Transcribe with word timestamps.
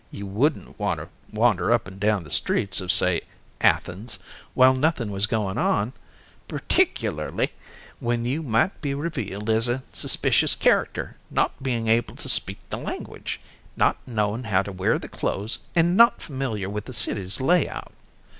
You 0.09 0.25
wouldn't 0.25 0.79
want 0.79 0.99
to 0.99 1.09
wander 1.31 1.71
up 1.71 1.87
and 1.87 1.99
down 1.99 2.23
the 2.23 2.31
streets 2.31 2.81
of, 2.81 2.91
say, 2.91 3.21
Athens 3.61 4.17
while 4.55 4.73
nothing 4.73 5.11
was 5.11 5.27
going 5.27 5.59
on, 5.59 5.93
particularly 6.47 7.51
when 7.99 8.25
you 8.25 8.41
might 8.41 8.81
be 8.81 8.95
revealed 8.95 9.47
as 9.51 9.67
a 9.69 9.83
suspicious 9.93 10.55
character 10.55 11.17
not 11.29 11.61
being 11.61 11.87
able 11.87 12.15
to 12.15 12.29
speak 12.29 12.57
the 12.71 12.77
language, 12.79 13.39
not 13.77 13.97
knowing 14.07 14.45
how 14.45 14.63
to 14.63 14.71
wear 14.71 14.97
the 14.97 15.07
clothes 15.07 15.59
and 15.75 15.95
not 15.95 16.19
familiar 16.19 16.67
with 16.67 16.85
the 16.85 16.93
city's 16.93 17.39
layout." 17.39 17.93